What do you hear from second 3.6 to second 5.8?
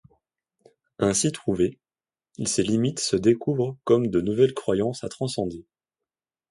comme de nouvelles croyances à transcender.